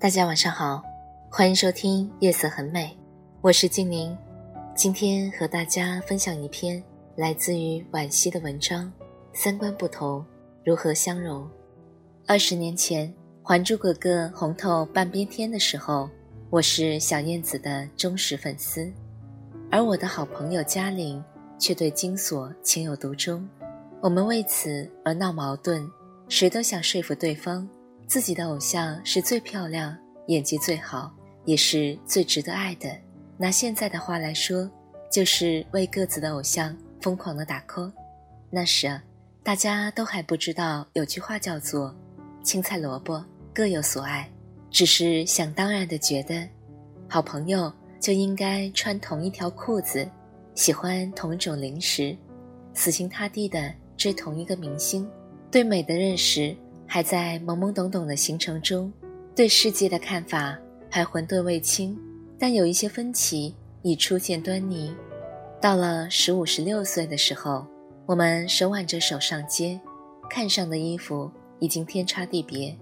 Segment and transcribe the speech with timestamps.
[0.00, 0.80] 大家晚上好，
[1.28, 2.84] 欢迎收听《夜色很美》，
[3.40, 4.16] 我是静宁。
[4.72, 6.80] 今天和大家分享一篇
[7.16, 8.92] 来自于惋惜的文章：
[9.32, 10.24] 三观不同，
[10.64, 11.50] 如何相融？
[12.28, 13.08] 二十年前，
[13.42, 16.08] 《还珠格格》红透半边天的时候，
[16.48, 18.88] 我是小燕子的忠实粉丝，
[19.68, 21.20] 而我的好朋友嘉玲
[21.58, 23.46] 却对金锁情有独钟。
[24.00, 25.90] 我们为此而闹矛盾，
[26.28, 27.68] 谁都想说服对方。
[28.08, 29.94] 自己的偶像是最漂亮、
[30.28, 31.14] 演技最好，
[31.44, 32.88] 也是最值得爱的。
[33.36, 34.68] 拿现在的话来说，
[35.12, 37.92] 就是为各自的偶像疯狂的打 call。
[38.48, 39.04] 那时啊，
[39.42, 41.94] 大家都还不知道有句话叫做
[42.42, 44.26] “青菜萝卜各有所爱”，
[44.72, 46.48] 只是想当然的觉得，
[47.10, 47.70] 好朋友
[48.00, 50.10] 就应该穿同一条裤子，
[50.54, 52.16] 喜欢同一种零食，
[52.72, 55.06] 死心塌地的追同一个明星，
[55.50, 56.56] 对美的认识。
[56.90, 58.90] 还在懵懵懂懂的行程中，
[59.36, 60.58] 对世界的看法
[60.90, 61.96] 还混沌未清，
[62.38, 64.96] 但有一些分歧已出现端倪。
[65.60, 67.66] 到了十五、十六岁的时候，
[68.06, 69.78] 我们手挽着手上街，
[70.30, 72.74] 看上的衣服已经天差地别。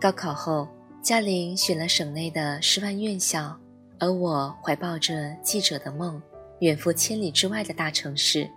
[0.00, 0.66] 高考后，
[1.00, 3.56] 嘉玲选了省内的师范院校，
[4.00, 6.20] 而我怀抱着记者的梦，
[6.58, 8.50] 远赴千里之外的大城市。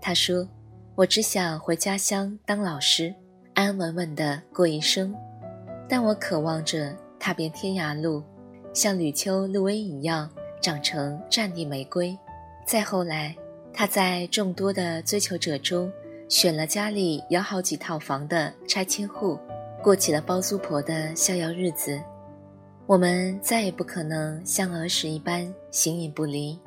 [0.00, 0.48] 她说
[0.96, 3.14] ：“我只想回家乡当老师。”
[3.60, 5.14] 安安稳稳的过一生，
[5.86, 8.22] 但我渴望着踏遍天涯路，
[8.72, 10.30] 像吕秋、陆薇一样
[10.62, 12.16] 长成战地玫瑰。
[12.64, 13.36] 再后来，
[13.70, 15.92] 他在众多的追求者中，
[16.26, 19.38] 选了家里有好几套房的拆迁户，
[19.82, 22.00] 过起了包租婆的逍遥日子。
[22.86, 26.58] 我们再也不可能像儿时一般形影不离，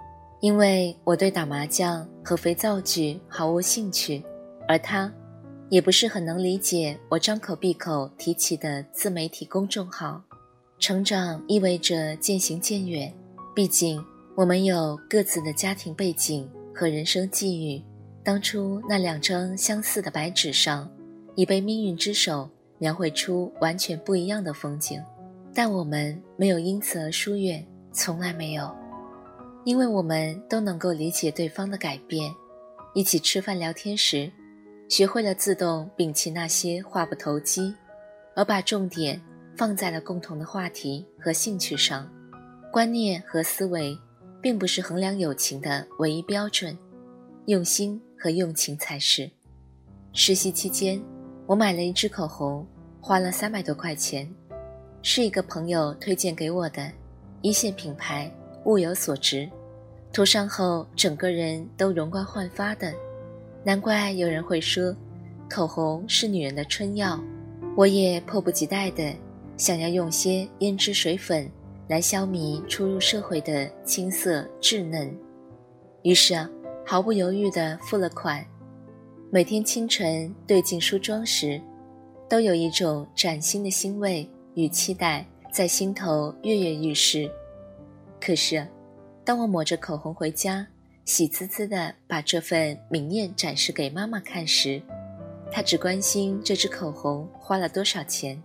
[0.41, 4.23] 因为我对打麻将和肥皂剧毫无兴趣，
[4.67, 5.11] 而他。
[5.73, 10.21] 也不是很能理解我张口闭口提起的自媒体公众号。
[10.77, 13.11] 成长意味着渐行渐远，
[13.55, 13.99] 毕竟
[14.35, 17.81] 我们有各自的家庭背景和人生际遇。
[18.23, 20.87] 当初那两张相似的白纸上，
[21.33, 22.47] 已被命运之手
[22.77, 25.01] 描绘出完全不一样的风景。
[25.55, 28.71] 但我们没有因此而疏远，从来没有，
[29.65, 32.31] 因为我们都能够理解对方的改变。
[32.93, 34.31] 一起吃饭聊天时。
[34.89, 37.73] 学会了自动摒弃那些话不投机，
[38.35, 39.19] 而把重点
[39.57, 42.07] 放在了共同的话题和兴趣上。
[42.71, 43.97] 观念和思维
[44.41, 46.77] 并不是衡量友情的唯一标准，
[47.45, 49.29] 用心和用情才是。
[50.11, 51.01] 实习期间，
[51.47, 52.67] 我买了一支口红，
[53.01, 54.31] 花了三百多块钱，
[55.01, 56.91] 是一个朋友推荐给我的，
[57.41, 58.31] 一线品牌，
[58.65, 59.49] 物有所值。
[60.11, 62.93] 涂上后，整个人都容光焕发的。
[63.65, 64.93] 难怪有人会说，
[65.49, 67.17] 口红是女人的春药。
[67.77, 69.15] 我也迫不及待的
[69.55, 71.49] 想要用些胭脂水粉
[71.87, 75.11] 来消弭初入社会的青涩稚嫩，
[76.03, 76.49] 于是啊，
[76.85, 78.45] 毫不犹豫的付了款。
[79.31, 81.59] 每天清晨对镜梳妆时，
[82.29, 87.31] 都有一种崭新的欣慰与期待在心头跃跃欲试。
[88.19, 88.67] 可是，
[89.23, 90.67] 当我抹着口红回家，
[91.05, 94.81] 喜滋滋地把这份明艳展示给妈妈看时，
[95.51, 98.41] 她只关心这支口红花了多少钱。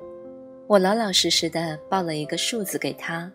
[0.66, 3.30] 我老老实实地报了一个数字给她，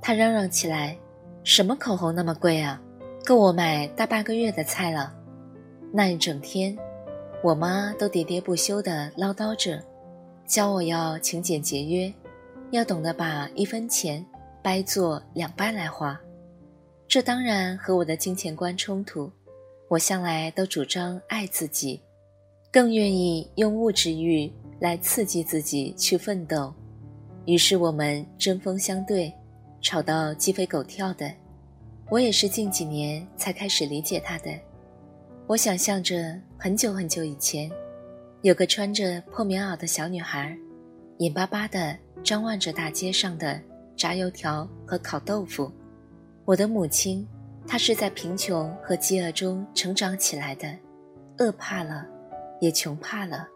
[0.00, 0.96] 她嚷嚷起来
[1.44, 2.80] ：“什么口红那么贵啊？
[3.26, 5.14] 够我买大半个月的菜了。”
[5.92, 6.74] 那一整天，
[7.42, 9.82] 我妈都喋喋不休地唠叨着，
[10.46, 12.10] 教我要勤俭节约，
[12.70, 14.24] 要懂得把一分钱
[14.62, 16.18] 掰作两半来花。
[17.10, 19.28] 这当然和我的金钱观冲突。
[19.88, 22.00] 我向来都主张爱自己，
[22.70, 24.48] 更愿意用物质欲
[24.78, 26.72] 来刺激自己去奋斗。
[27.46, 29.34] 于是我们针锋相对，
[29.82, 31.28] 吵到鸡飞狗跳的。
[32.08, 34.52] 我也是近几年才开始理解他的。
[35.48, 37.68] 我想象着很久很久以前，
[38.42, 40.56] 有个穿着破棉袄的小女孩，
[41.18, 43.60] 眼巴巴地张望着大街上的
[43.96, 45.72] 炸油条和烤豆腐。
[46.50, 47.24] 我的母亲，
[47.64, 50.76] 她是在贫穷和饥饿中成长起来的，
[51.38, 52.04] 饿怕了，
[52.60, 53.46] 也穷怕了，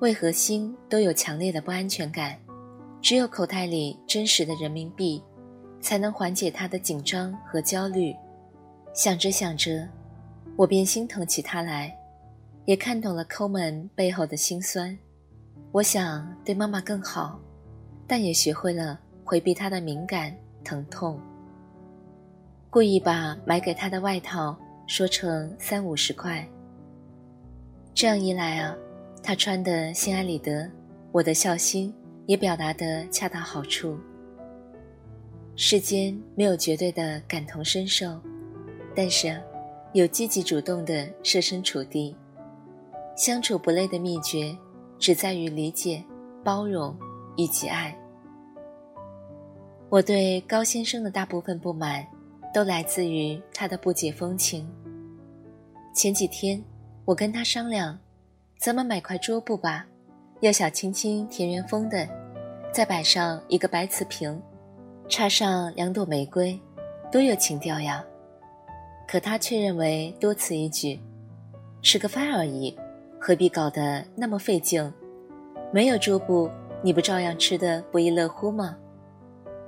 [0.00, 2.38] 为何心都有强烈的不安全感？
[3.02, 5.22] 只有口袋里真实的人民币，
[5.78, 8.16] 才能缓解他的紧张和焦虑。
[8.94, 9.86] 想着想着，
[10.56, 11.94] 我便心疼起他来，
[12.64, 14.98] 也看懂了抠门背后的辛酸。
[15.70, 17.38] 我想对妈妈更好，
[18.06, 21.20] 但也学会了回避她的敏感疼痛。
[22.72, 26.42] 故意把买给她的外套说成三五十块。
[27.92, 28.74] 这样一来啊，
[29.22, 30.66] 她穿的心安理得，
[31.12, 31.92] 我的孝心
[32.24, 33.98] 也表达得恰到好处。
[35.54, 38.18] 世间没有绝对的感同身受，
[38.96, 39.38] 但是
[39.92, 42.16] 有积极主动的设身处地。
[43.14, 44.56] 相处不累的秘诀，
[44.98, 46.02] 只在于理解、
[46.42, 46.96] 包容
[47.36, 47.94] 以及爱。
[49.90, 52.02] 我对高先生的大部分不满。
[52.52, 54.68] 都来自于他的不解风情。
[55.94, 56.62] 前几天，
[57.04, 57.98] 我跟他商量，
[58.58, 59.86] 咱们买块桌布吧，
[60.40, 62.08] 要小清新、田园风的，
[62.72, 64.40] 再摆上一个白瓷瓶，
[65.08, 66.58] 插上两朵玫瑰，
[67.10, 68.04] 多有情调呀！
[69.08, 70.98] 可他却认为多此一举，
[71.82, 72.74] 吃个饭而已，
[73.18, 74.92] 何必搞得那么费劲？
[75.70, 76.50] 没有桌布，
[76.82, 78.76] 你不照样吃得不亦乐乎吗？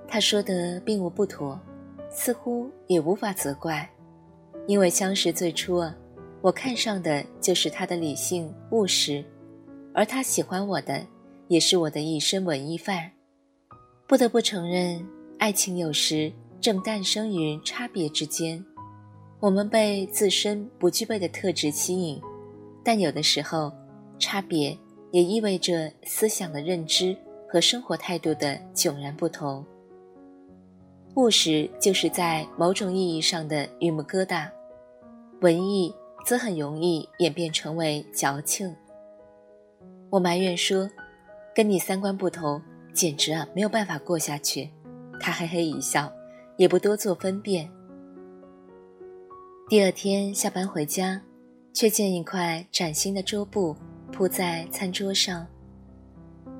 [0.09, 1.59] 他说的并无不妥。
[2.15, 3.91] 似乎也无法责怪，
[4.69, 5.95] 因为相识最初啊，
[6.41, 9.25] 我看上的就是他的理性务实，
[9.93, 11.05] 而他喜欢我的，
[11.49, 13.11] 也是我的一身文艺范。
[14.07, 15.05] 不得不承认，
[15.39, 18.65] 爱情有时正诞生于差别之间。
[19.41, 22.21] 我们被自身不具备的特质吸引，
[22.85, 23.73] 但有的时候，
[24.21, 24.79] 差别
[25.11, 27.17] 也意味着思想的认知
[27.49, 29.65] 和生活态度的迥然不同。
[31.17, 34.51] 务实就是在某种意义上的榆木疙瘩，
[35.43, 35.95] 文艺
[36.27, 38.75] 则很容易演变成为矫情。
[40.11, 40.91] 我埋怨说
[41.55, 42.61] ：“跟你三观不同，
[42.93, 44.69] 简直啊没有办法过下去。”
[45.21, 46.13] 他嘿嘿一笑，
[46.57, 47.71] 也不多做分辨。
[49.69, 51.23] 第二天下班回家，
[51.73, 53.77] 却见一块崭新的桌布
[54.11, 55.47] 铺在餐桌上，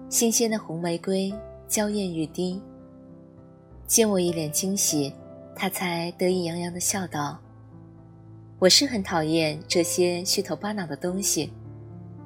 [0.09, 1.35] 新鲜的红玫瑰
[1.67, 2.63] 娇艳欲滴。
[3.87, 5.13] 见我一脸惊喜，
[5.55, 7.39] 他才得意洋洋地笑道
[8.59, 11.53] ：“我是很讨厌这些虚头巴脑的东西，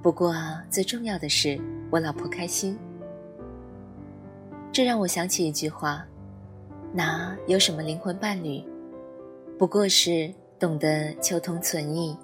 [0.02, 0.34] 不过
[0.70, 1.60] 最重要的是
[1.90, 2.78] 我老婆开心。”
[4.72, 6.06] 这让我想起一句话
[6.94, 8.62] ：“哪有什么灵魂伴侣，
[9.58, 12.16] 不过是懂得求同存异。”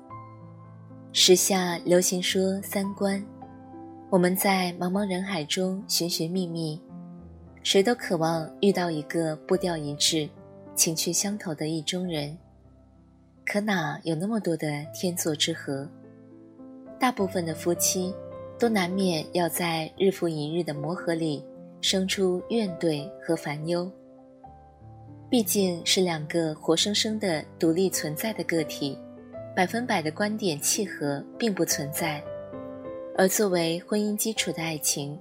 [1.13, 3.25] 时下流行说三观，
[4.11, 6.81] 我们在茫茫人海中寻寻觅觅。
[7.65, 10.29] 谁都渴望遇到一个步调一致、
[10.75, 12.37] 情趣相投的意中人，
[13.47, 15.89] 可哪有那么多的天作之合？
[17.01, 18.15] 大部分的夫妻
[18.59, 21.43] 都难免要在日复一日的磨合里
[21.81, 23.91] 生出怨怼和烦忧。
[25.31, 28.99] 毕竟是两个活生生的独立存在的个体，
[29.57, 32.23] 百分百的观点契合并不存在。
[33.17, 35.19] 而作为婚姻基础的爱情，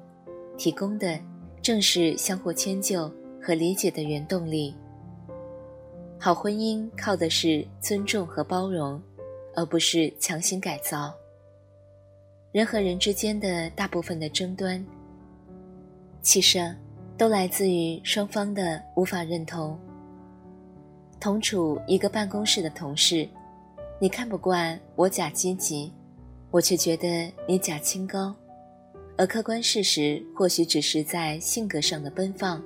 [0.58, 1.18] 提供的。
[1.64, 3.10] 正是相互迁就
[3.42, 4.76] 和理解的原动力。
[6.20, 9.02] 好婚姻靠的是尊重和包容，
[9.56, 11.14] 而不是强行改造。
[12.52, 14.86] 人和人之间的大部分的争端，
[16.22, 16.60] 其实
[17.18, 19.80] 都来自于双方的无法认同。
[21.18, 23.26] 同处一个办公室的同事，
[24.00, 25.94] 你看不惯我假积极，
[26.52, 28.36] 我却觉得你假清高。
[29.16, 32.62] 而客观事实或许只是在性格上的奔放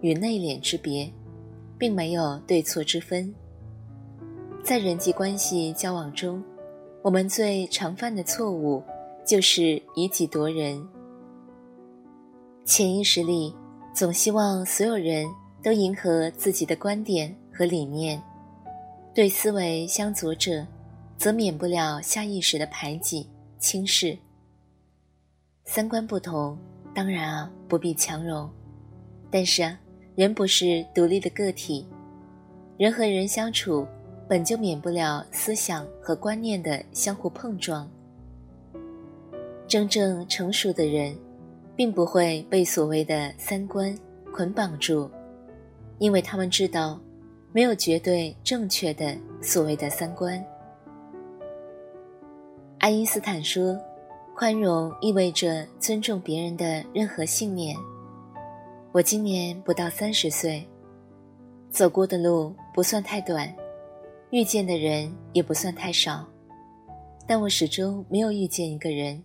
[0.00, 1.10] 与内敛之别，
[1.78, 3.32] 并没有对错之分。
[4.64, 6.42] 在人际关系交往中，
[7.02, 8.82] 我们最常犯的错误
[9.24, 10.84] 就是以己度人。
[12.64, 13.54] 潜意识里
[13.94, 15.26] 总希望所有人
[15.62, 18.20] 都迎合自己的观点和理念，
[19.14, 20.66] 对思维相左者，
[21.16, 23.28] 则免不了下意识的排挤
[23.58, 24.18] 轻视。
[25.64, 26.58] 三观不同，
[26.92, 28.50] 当然啊不必强融，
[29.30, 29.78] 但是啊，
[30.16, 31.86] 人不是独立的个体，
[32.76, 33.86] 人和人相处
[34.28, 37.88] 本就免不了思想和观念的相互碰撞。
[39.68, 41.16] 真正成熟的人，
[41.76, 43.96] 并不会被所谓的三观
[44.34, 45.08] 捆绑住，
[45.98, 47.00] 因为他们知道，
[47.52, 50.44] 没有绝对正确的所谓的三观。
[52.78, 53.80] 爱因斯坦说。
[54.42, 57.76] 宽容意味着尊重别人的任何信念。
[58.90, 60.68] 我今年不到三十岁，
[61.70, 63.54] 走过的路不算太短，
[64.30, 66.26] 遇见的人也不算太少，
[67.24, 69.22] 但我始终没有遇见一个人，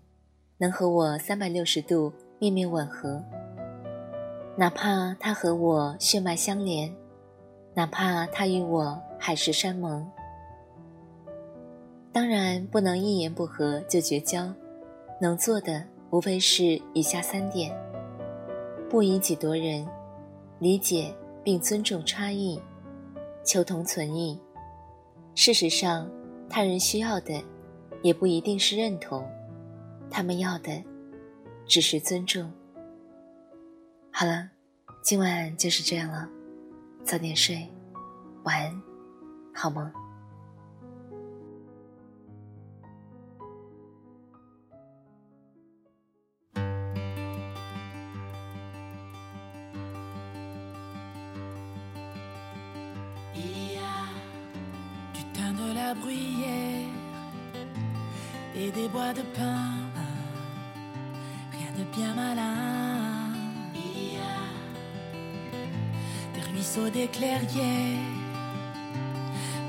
[0.60, 3.20] 能和我三百六十度面面吻合。
[4.56, 6.94] 哪怕他和我血脉相连，
[7.74, 10.08] 哪怕他与我海誓山盟。
[12.12, 14.54] 当然不能一言不合就绝交，
[15.20, 17.76] 能做的无非是以下三点：
[18.90, 19.88] 不以己夺人，
[20.60, 22.62] 理解并尊重差异，
[23.44, 24.40] 求同存异。
[25.36, 26.10] 事实上，
[26.50, 27.44] 他人需要的
[28.02, 29.28] 也不一定是认同，
[30.10, 30.84] 他们要的
[31.66, 32.52] 只是尊重。
[34.12, 34.50] 好了，
[35.04, 36.30] 今晚就是这样了，
[37.04, 37.68] 早点睡，
[38.44, 38.82] 晚安，
[39.54, 39.92] 好梦。
[55.94, 56.90] Bruyère
[58.56, 59.64] et des bois de pin.
[61.52, 63.32] Rien de bien malin.
[63.76, 64.40] Il y a
[66.34, 68.16] des ruisseaux, des clairières.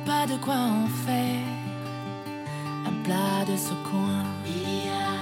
[0.06, 1.46] Pas de quoi en faire
[2.86, 4.24] un plat de ce coin.
[4.46, 5.18] Il y a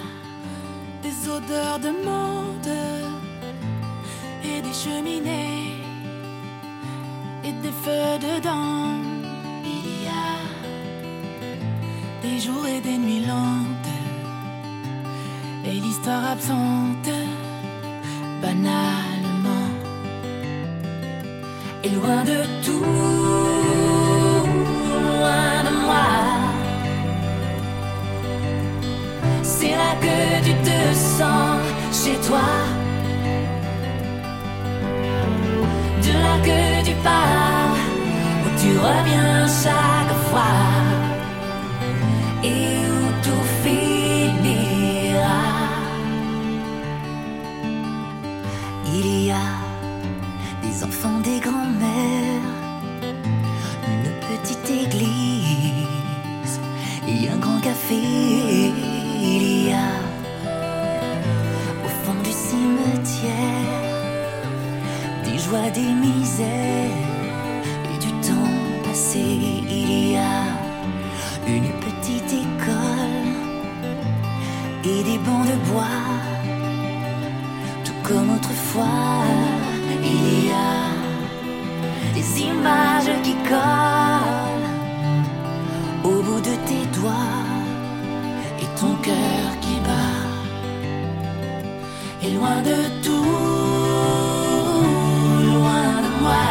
[1.02, 2.72] des odeurs de monde
[4.44, 5.72] et des cheminées
[7.44, 9.15] et des feux dedans.
[12.36, 13.92] Des jours et des nuits lentes,
[15.64, 17.10] et l'histoire absente,
[18.42, 19.68] banalement,
[21.84, 22.84] et loin de tout,
[25.18, 26.08] loin de moi.
[29.42, 30.80] C'est là que tu te
[31.16, 31.60] sens
[32.00, 32.48] chez toi,
[36.04, 37.76] de là que tu pars,
[38.44, 39.95] où tu reviens chaque
[82.38, 84.70] images qui collent
[86.04, 87.34] au bout de tes doigts
[88.60, 90.20] et ton cœur qui bat.
[92.22, 93.24] Et loin de tout,
[95.52, 96.46] loin de moi.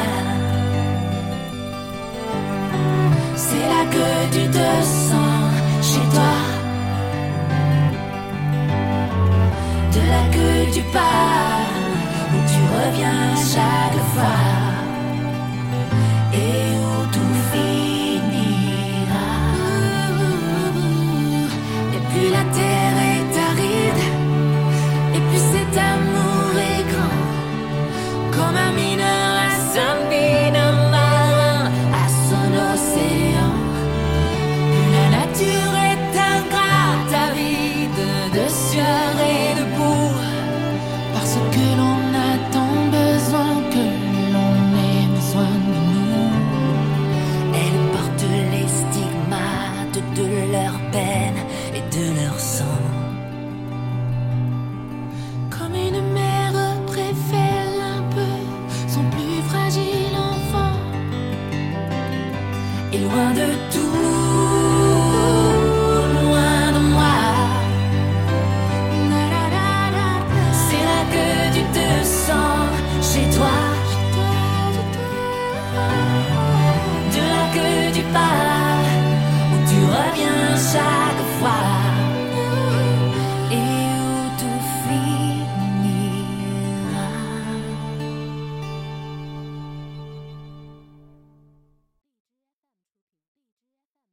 [3.36, 4.68] C'est là que tu te
[5.10, 5.52] sens
[5.82, 6.36] chez toi.
[9.94, 11.74] De là que tu pars,
[12.34, 14.55] où tu reviens chaque fois.